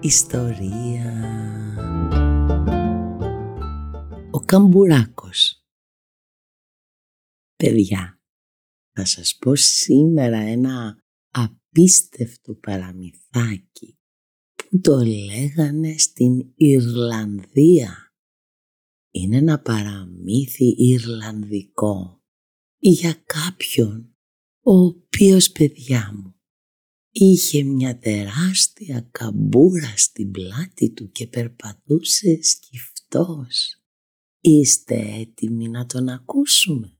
[0.00, 1.14] ιστορία».
[4.30, 5.64] Ο Καμπουράκος
[7.56, 8.20] Παιδιά,
[8.92, 13.98] θα σας πω σήμερα ένα απίστευτο παραμυθάκι
[14.54, 18.14] που το λέγανε στην Ιρλανδία.
[19.10, 22.22] Είναι ένα παραμύθι Ιρλανδικό
[22.78, 24.16] για κάποιον
[24.62, 26.39] ο οποίος παιδιά μου
[27.24, 33.82] είχε μια τεράστια καμπούρα στην πλάτη του και περπατούσε σκυφτός.
[34.40, 36.98] Είστε έτοιμοι να τον ακούσουμε;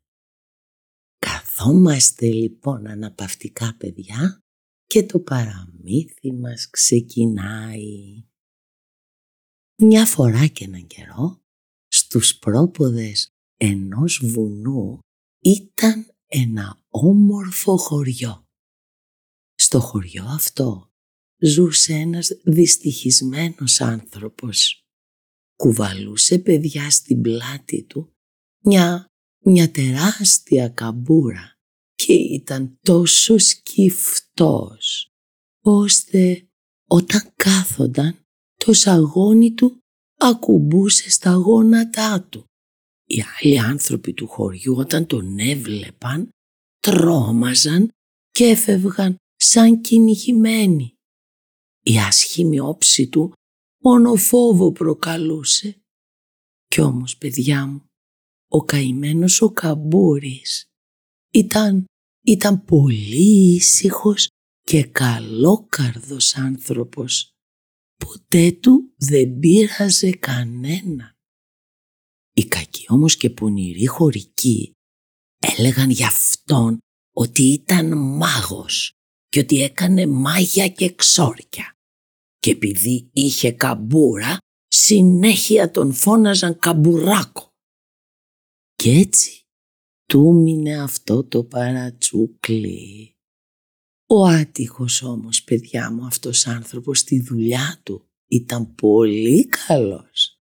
[1.18, 4.42] Καθόμαστε λοιπόν αναπαυτικά παιδιά
[4.86, 8.24] και το παραμύθι μας ξεκινάει.
[9.76, 11.42] Μια φορά και έναν καιρό
[11.88, 14.98] στους πρόποδες ενός βουνού
[15.40, 18.49] ήταν ένα όμορφο χωριό.
[19.72, 20.90] Στο χωριό αυτό
[21.38, 24.84] ζούσε ένας δυστυχισμένος άνθρωπος.
[25.56, 28.12] Κουβαλούσε παιδιά στην πλάτη του
[28.64, 29.06] μια,
[29.44, 31.58] μια τεράστια καμπούρα
[31.94, 35.08] και ήταν τόσο σκυφτός
[35.62, 36.48] ώστε
[36.88, 38.20] όταν κάθονταν
[38.64, 39.78] το σαγόνι του
[40.18, 42.44] ακουμπούσε στα γόνατά του.
[43.04, 46.28] Οι άλλοι άνθρωποι του χωριού όταν τον έβλεπαν
[46.80, 47.90] τρόμαζαν
[48.30, 50.94] και έφευγαν σαν κυνηγημένοι.
[51.82, 53.32] Η άσχημη όψη του
[53.82, 55.82] μόνο φόβο προκαλούσε.
[56.66, 57.84] Κι όμως παιδιά μου,
[58.48, 60.64] ο καημένος ο Καμπούρης
[61.32, 61.84] ήταν,
[62.26, 64.28] ήταν πολύ ήσυχος
[64.60, 67.30] και καλόκαρδος άνθρωπος.
[67.96, 71.14] Ποτέ του δεν πείραζε κανένα.
[72.32, 74.72] Οι κακοί όμως και πονηροί χωρικοί
[75.38, 76.78] έλεγαν για αυτόν
[77.14, 78.94] ότι ήταν μάγος
[79.30, 81.76] και ότι έκανε μάγια και ξόρκια.
[82.38, 87.48] Και επειδή είχε καμπούρα, συνέχεια τον φώναζαν καμπουράκο.
[88.74, 89.40] Κι έτσι
[90.06, 93.14] του μείνε αυτό το παρατσούκλι.
[94.06, 100.38] Ο άτυχος όμως, παιδιά μου, αυτός άνθρωπος στη δουλειά του ήταν πολύ καλός.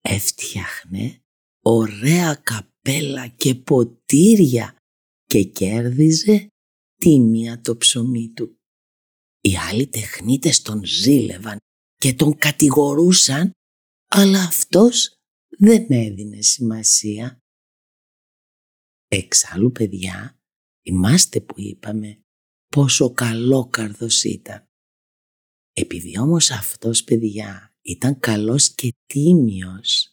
[0.00, 1.22] Έφτιαχνε
[1.64, 4.76] ωραία καπέλα και ποτήρια
[5.24, 6.48] και κέρδιζε
[6.98, 8.58] τίμια το ψωμί του.
[9.40, 11.56] Οι άλλοι τεχνίτες τον ζήλευαν
[11.94, 13.50] και τον κατηγορούσαν,
[14.10, 15.16] αλλά αυτός
[15.58, 17.38] δεν έδινε σημασία.
[19.08, 20.40] Εξάλλου παιδιά,
[20.82, 22.22] θυμάστε που είπαμε
[22.66, 24.66] πόσο καλόκαρδος ήταν.
[25.72, 30.12] Επειδή όμως αυτός παιδιά ήταν καλός και τίμιος,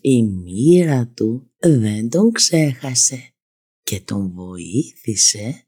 [0.00, 3.33] η μοίρα του δεν τον ξέχασε
[3.94, 5.66] και τον βοήθησε.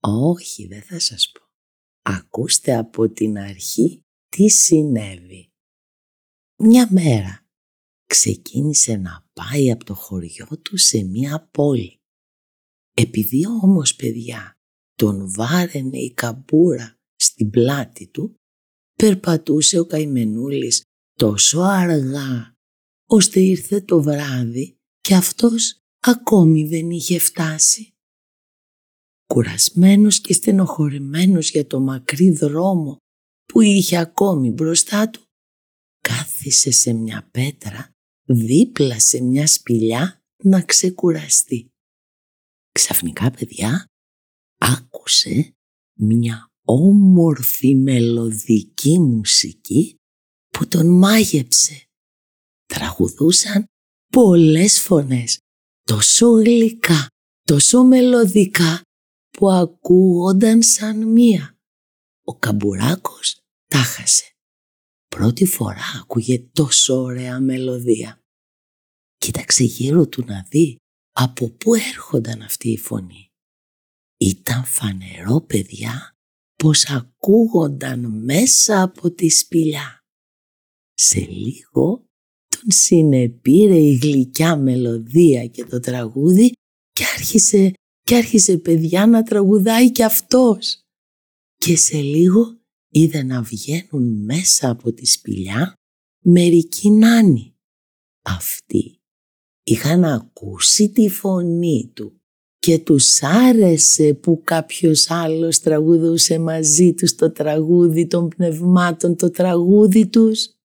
[0.00, 1.40] Όχι, δεν θα σας πω.
[2.02, 5.48] Ακούστε από την αρχή τι συνέβη.
[6.58, 7.46] Μια μέρα
[8.06, 12.00] ξεκίνησε να πάει από το χωριό του σε μια πόλη.
[12.94, 14.58] Επειδή όμως παιδιά
[14.94, 18.34] τον βάραινε η καμπούρα στην πλάτη του,
[18.94, 20.82] περπατούσε ο καημενούλης
[21.14, 22.54] τόσο αργά,
[23.06, 27.90] ώστε ήρθε το βράδυ και αυτός ακόμη δεν είχε φτάσει.
[29.26, 32.96] Κουρασμένος και στενοχωρημένος για το μακρύ δρόμο
[33.44, 35.22] που είχε ακόμη μπροστά του,
[36.00, 37.90] κάθισε σε μια πέτρα
[38.24, 41.68] δίπλα σε μια σπηλιά να ξεκουραστεί.
[42.72, 43.86] Ξαφνικά παιδιά
[44.58, 45.54] άκουσε
[45.98, 49.94] μια όμορφη μελωδική μουσική
[50.48, 51.84] που τον μάγεψε.
[52.66, 53.64] Τραγουδούσαν
[54.12, 55.38] πολλές φωνές
[55.90, 57.06] τόσο γλυκά,
[57.42, 58.82] τόσο μελωδικά
[59.30, 61.58] που ακούγονταν σαν μία.
[62.24, 64.24] Ο καμπουράκος τάχασε.
[65.08, 68.22] Πρώτη φορά άκουγε τόσο ωραία μελωδία.
[69.16, 70.76] Κοίταξε γύρω του να δει
[71.12, 73.28] από πού έρχονταν αυτή η φωνή.
[74.16, 76.16] Ήταν φανερό παιδιά
[76.56, 80.04] πως ακούγονταν μέσα από τη σπηλιά.
[80.94, 82.09] Σε λίγο
[82.60, 86.52] τον συνεπήρε η γλυκιά μελωδία και το τραγούδι
[86.92, 87.72] και άρχισε,
[88.02, 90.80] και άρχισε παιδιά να τραγουδάει κι αυτός.
[91.56, 95.74] Και σε λίγο είδε να βγαίνουν μέσα από τη σπηλιά
[96.24, 97.54] μερικοί νάνοι.
[98.22, 99.00] Αυτοί
[99.62, 102.20] είχαν ακούσει τη φωνή του
[102.58, 110.06] και τους άρεσε που κάποιος άλλος τραγουδούσε μαζί τους το τραγούδι των πνευμάτων, το τραγούδι
[110.06, 110.59] τους.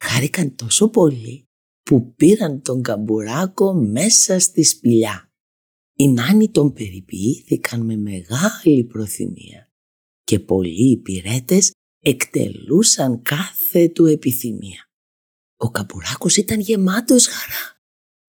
[0.00, 1.48] Χάρηκαν τόσο πολύ
[1.82, 5.32] που πήραν τον καμπουράκο μέσα στη σπηλιά.
[5.96, 9.72] Οι νάνοι τον περιποιήθηκαν με μεγάλη προθυμία
[10.24, 11.58] και πολλοί υπηρέτε
[12.00, 14.90] εκτελούσαν κάθε του επιθυμία.
[15.56, 17.76] Ο καμπουράκος ήταν γεμάτος χαρά.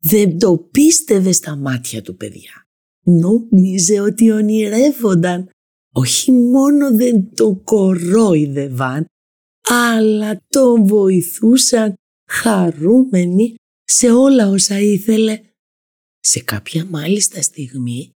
[0.02, 2.68] Δεν το πίστευε στα μάτια του παιδιά.
[3.04, 5.50] Νόμιζε ότι ονειρεύονταν.
[5.94, 9.06] Όχι μόνο δεν τον κορόιδευαν,
[9.62, 11.94] αλλά τον βοηθούσαν
[12.30, 15.42] χαρούμενοι σε όλα όσα ήθελε.
[16.20, 18.12] Σε κάποια μάλιστα στιγμή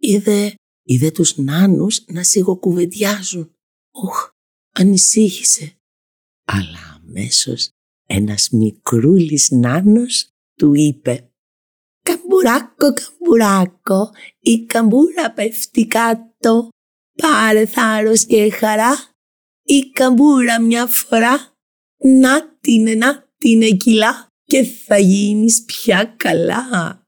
[0.00, 3.52] είδε, είδε τους νάνους να σιγοκουβεντιάζουν.
[3.90, 4.28] Οχ,
[4.74, 5.72] ανησύχησε.
[6.44, 7.70] Αλλά αμέσως
[8.06, 11.30] ένας μικρούλης νάνος του είπε
[12.02, 14.10] «Καμπουράκο, καμπουράκο,
[14.40, 16.68] η καμπούρα πέφτει κάτω,
[17.22, 18.94] πάρε θάρρος και χαρά,
[19.68, 21.52] η καμπούρα μια φορά,
[22.04, 27.02] να την, να την κιλά και θα γίνεις πια καλά».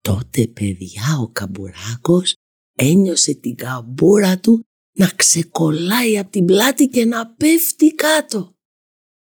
[0.00, 2.34] Τότε παιδιά ο καμπουράκος
[2.76, 4.64] ένιωσε την καμπούρα του
[4.98, 8.54] να ξεκολλάει από την πλάτη και να πέφτει κάτω.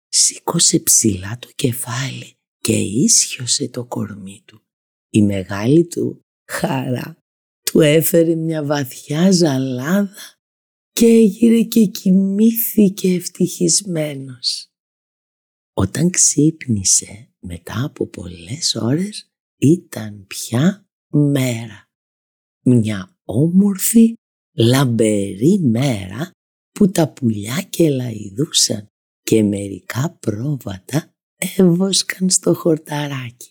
[0.07, 4.61] Σήκωσε ψηλά το κεφάλι και ίσιοσε το κορμί του.
[5.09, 6.21] Η μεγάλη του
[6.51, 7.17] χαρά
[7.63, 10.36] του έφερε μια βαθιά ζαλάδα
[10.97, 14.67] και έγειρε και κοιμήθηκε ευτυχισμένος.
[15.73, 21.85] Όταν ξύπνησε μετά από πολλές ώρες ήταν πια μέρα.
[22.65, 24.13] Μια όμορφη
[24.55, 26.31] λαμπερή μέρα
[26.71, 28.87] που τα πουλιά και λαϊδούσαν
[29.21, 31.11] και μερικά πρόβατα
[31.57, 33.49] έβοσκαν στο χορταράκι.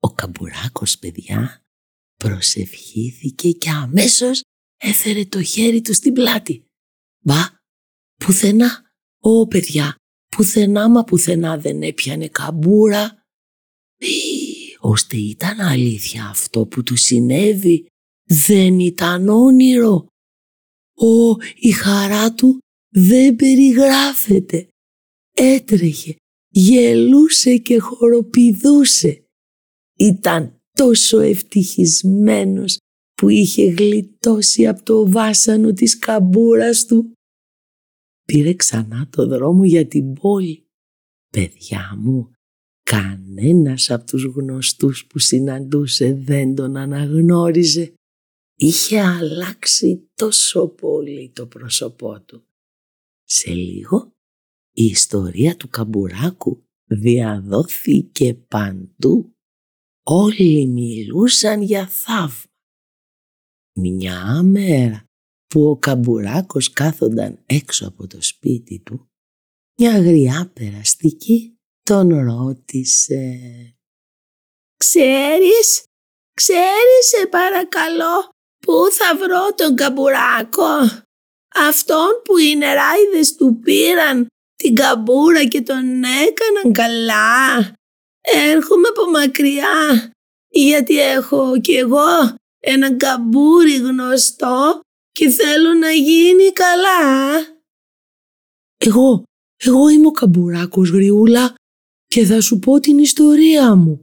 [0.00, 1.62] Ο καμπουράκος παιδιά
[2.14, 4.42] προσευχήθηκε και αμέσως
[4.84, 6.64] έφερε το χέρι του στην πλάτη.
[7.24, 7.48] Μπα,
[8.24, 8.82] πουθενά,
[9.20, 9.96] ω παιδιά,
[10.36, 13.22] πουθενά μα πουθενά δεν έπιανε καμπούρα.
[14.78, 17.86] ώστε ήταν αλήθεια αυτό που του συνέβη,
[18.24, 20.06] δεν ήταν όνειρο.
[20.94, 22.58] Ω, η χαρά του
[22.88, 24.68] δεν περιγράφεται.
[25.36, 26.16] Έτρεχε,
[26.48, 29.24] γελούσε και χοροπηδούσε.
[29.96, 32.78] Ήταν τόσο ευτυχισμένος
[33.14, 37.12] που είχε γλιτώσει από το βάσανο της καμπούρας του.
[38.26, 40.66] Πήρε ξανά το δρόμο για την πόλη.
[41.30, 42.32] Παιδιά μου,
[42.82, 47.94] κανένας από τους γνωστούς που συναντούσε δεν τον αναγνώριζε.
[48.56, 52.44] Είχε αλλάξει τόσο πολύ το πρόσωπό του.
[53.24, 54.12] Σε λίγο
[54.72, 59.34] η ιστορία του καμπουράκου διαδόθηκε παντού.
[60.02, 62.53] Όλοι μιλούσαν για θαύμα.
[63.80, 65.04] Μια μέρα
[65.46, 69.08] που ο καμπουράκος κάθονταν έξω από το σπίτι του,
[69.80, 73.38] μια γριά περαστική τον ρώτησε
[74.76, 75.84] «Ξέρεις,
[76.34, 78.28] ξέρεις σε παρακαλώ,
[78.66, 81.04] πού θα βρω τον καμπουράκο»
[81.54, 87.72] αυτόν που οι νεράιδες του πήραν την καμπούρα και τον έκαναν καλά.
[88.20, 90.10] Έρχομαι από μακριά
[90.48, 92.34] γιατί έχω κι εγώ
[92.64, 94.80] ένα καμπούρι γνωστό
[95.10, 97.38] και θέλω να γίνει καλά.
[98.76, 99.22] Εγώ,
[99.56, 101.54] εγώ είμαι ο καμπουράκος γριούλα
[102.06, 104.00] και θα σου πω την ιστορία μου.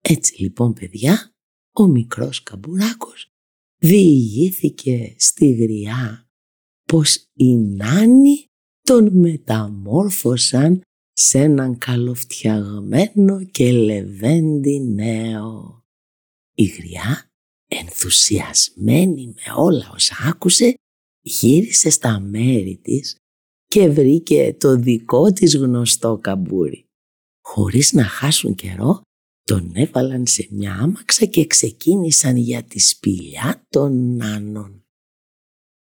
[0.00, 1.30] Έτσι λοιπόν παιδιά,
[1.72, 3.28] ο μικρός καμπουράκος
[3.78, 6.28] διηγήθηκε στη γριά
[6.84, 8.44] πως οι νάνοι
[8.82, 10.82] τον μεταμόρφωσαν
[11.12, 15.82] σε έναν καλοφτιαγμένο και λεβέντι νέο.
[16.54, 17.27] Η γριά,
[17.68, 20.74] ενθουσιασμένη με όλα όσα άκουσε,
[21.20, 23.16] γύρισε στα μέρη της
[23.66, 26.84] και βρήκε το δικό της γνωστό καμπούρι.
[27.44, 29.00] Χωρίς να χάσουν καιρό,
[29.42, 34.84] τον έβαλαν σε μια άμαξα και ξεκίνησαν για τη σπηλιά των νάνων.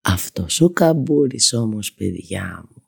[0.03, 2.85] Αυτός ο καμπούρης όμως παιδιά μου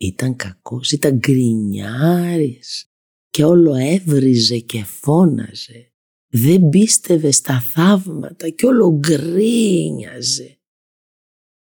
[0.00, 2.90] ήταν κακός, ήταν γκρινιάρης
[3.30, 5.89] και όλο έβριζε και φώναζε.
[6.32, 10.60] Δεν πίστευε στα θαύματα και όλο γκρίνιαζε.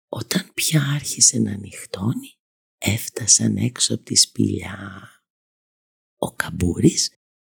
[0.08, 2.38] Όταν πια άρχισε να νυχτώνει,
[2.78, 5.08] έφτασαν έξω από τη σπηλιά.
[6.16, 7.10] Ο καμπούρης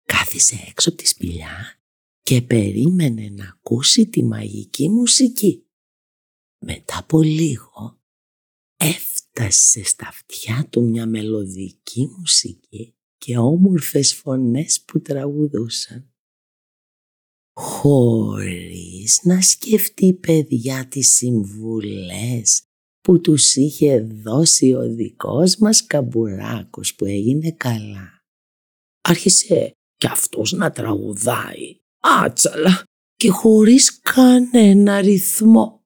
[0.05, 1.81] κάθισε έξω από τη σπηλιά
[2.23, 5.67] και περίμενε να ακούσει τη μαγική μουσική.
[6.59, 8.03] Μετά από λίγο
[8.77, 16.10] έφτασε στα αυτιά του μια μελωδική μουσική και όμορφες φωνές που τραγουδούσαν.
[17.63, 22.63] Χωρίς να σκεφτεί παιδιά τις συμβουλές
[23.01, 28.23] που τους είχε δώσει ο δικός μας καμπουράκος που έγινε καλά.
[29.01, 32.83] Άρχισε κι αυτός να τραγουδάει άτσαλα
[33.15, 35.85] και χωρίς κανένα ρυθμό.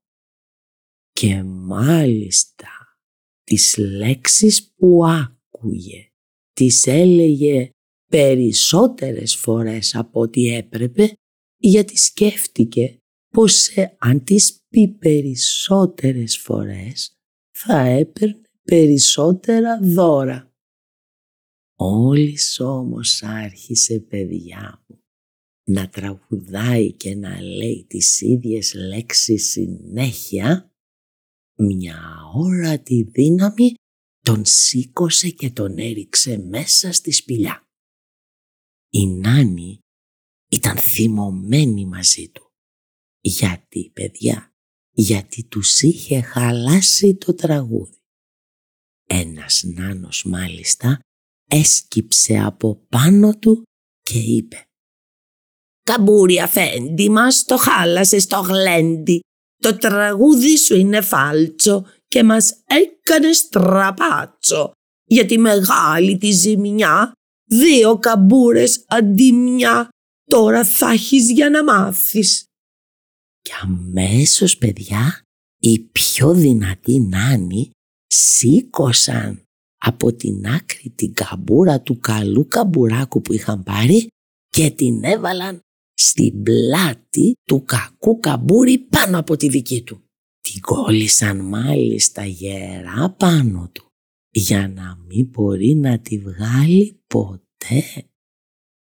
[1.12, 2.68] Και μάλιστα
[3.44, 6.08] τις λέξεις που άκουγε
[6.52, 7.70] τις έλεγε
[8.10, 11.16] περισσότερες φορές από ό,τι έπρεπε
[11.68, 13.68] γιατί σκέφτηκε πως
[13.99, 17.18] αν τις πει περισσότερες φορές
[17.50, 20.52] θα έπαιρνε περισσότερα δώρα.
[21.76, 24.99] Όλης όμως άρχισε παιδιά μου
[25.66, 30.73] να τραγουδάει και να λέει τις ίδιες λέξεις συνέχεια
[31.56, 32.00] μια
[32.35, 33.75] ώρα τη δύναμη
[34.21, 37.68] τον σήκωσε και τον έριξε μέσα στη σπηλιά.
[38.90, 39.83] Οι νάνοι
[40.54, 42.52] ήταν θυμωμένοι μαζί του.
[43.20, 44.52] Γιατί, παιδιά,
[44.90, 47.99] γιατί τους είχε χαλάσει το τραγούδι.
[49.06, 50.99] Ένας νάνος μάλιστα
[51.50, 53.62] έσκυψε από πάνω του
[54.02, 54.64] και είπε
[55.82, 59.20] «Καμπούρι αφέντη μας το χάλασες στο γλέντι,
[59.62, 64.73] το τραγούδι σου είναι φάλτσο και μας έκανε στραπάτσο
[65.04, 67.12] για τη μεγάλη τη ζημιά
[67.50, 69.88] δύο καμπούρες αντί μια
[70.24, 72.44] τώρα θα έχεις για να μάθεις.
[73.40, 75.20] Και αμέσως παιδιά
[75.60, 77.70] οι πιο δυνατοί νάνοι
[78.06, 79.42] σήκωσαν
[79.78, 84.08] από την άκρη την καμπούρα του καλού καμπουράκου που είχαν πάρει
[84.48, 85.60] και την έβαλαν
[85.94, 90.02] στην πλάτη του κακού καμπούρι πάνω από τη δική του.
[90.40, 93.86] Την κόλλησαν μάλιστα γερά πάνω του
[94.30, 98.08] για να μην μπορεί να τη βγάλει ποτέ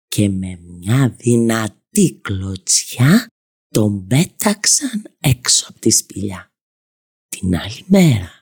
[0.08, 3.26] και με μια δυνατή κλωτσιά
[3.68, 6.48] τον πέταξαν έξω από τη σπηλιά.
[7.28, 8.40] Την άλλη μέρα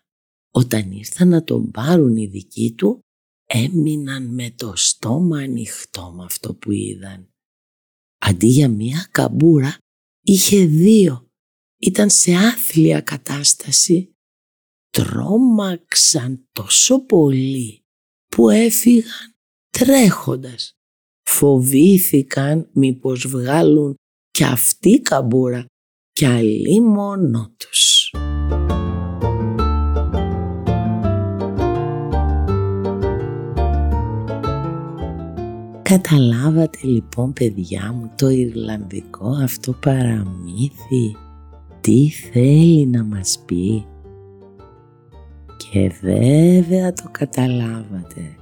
[0.50, 3.00] όταν ήρθαν να τον πάρουν οι δικοί του
[3.46, 7.30] έμειναν με το στόμα ανοιχτό με αυτό που είδαν.
[8.18, 9.78] Αντί για μία καμπούρα
[10.22, 11.26] είχε δύο
[11.78, 14.10] ήταν σε άθλια κατάσταση.
[14.90, 17.84] Τρόμαξαν τόσο πολύ
[18.26, 19.34] που έφυγαν
[19.70, 20.75] τρέχοντας.
[21.28, 23.94] Φοβήθηκαν μήπως βγάλουν
[24.30, 25.64] κι αυτή καμπούρα
[26.12, 28.10] κι αλλή μόνο τους.
[35.82, 41.16] Καταλάβατε λοιπόν παιδιά μου το Ιρλανδικό αυτό παραμύθι;
[41.80, 43.86] Τι θέλει να μας πει;
[45.56, 48.36] Και βέβαια το καταλάβατε.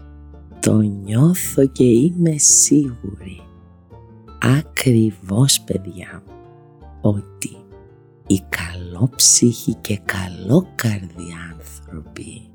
[0.64, 3.42] Το νιώθω και είμαι σίγουρη.
[4.58, 6.34] Ακριβώς παιδιά μου.
[7.00, 7.56] Ότι
[8.26, 12.48] οι καλόψυχοι και καλόκαρδοι άνθρωποι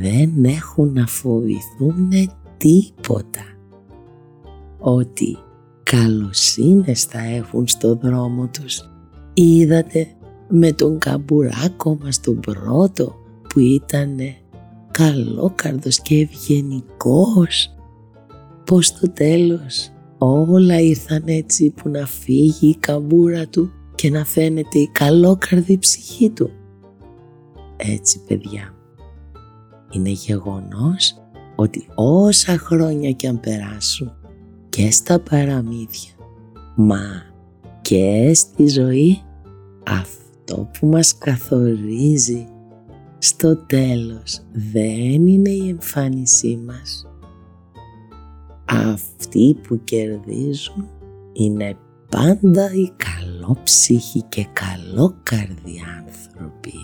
[0.00, 2.10] δεν έχουν να φοβηθούν
[2.56, 3.44] τίποτα.
[4.78, 5.36] Ότι
[5.82, 8.90] καλοσύνες θα έχουν στο δρόμο τους
[9.34, 10.06] Είδατε
[10.48, 13.14] με τον καμπουράκο μας τον πρώτο
[13.48, 14.18] που ήταν
[14.90, 17.74] καλόκαρδος και ευγενικός.
[18.64, 24.78] Πως στο τέλος όλα ήρθαν έτσι που να φύγει η καμπούρα του και να φαίνεται
[24.78, 26.50] η καλόκαρδη ψυχή του.
[27.76, 28.74] Έτσι παιδιά,
[29.90, 31.14] είναι γεγονός
[31.56, 34.12] ότι όσα χρόνια κι αν περάσουν
[34.68, 36.12] και στα παραμύθια,
[36.76, 37.22] μα
[37.80, 39.22] και στη ζωή
[39.86, 42.46] αυτό που μας καθορίζει
[43.22, 47.06] στο τέλος δεν είναι η εμφάνισή μας.
[48.64, 50.88] Αυτοί που κερδίζουν
[51.32, 51.76] είναι
[52.08, 56.74] πάντα οι καλόψυχοι και καλόκαρδοι άνθρωποι.